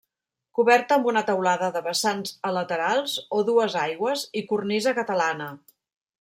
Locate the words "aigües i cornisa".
3.83-4.97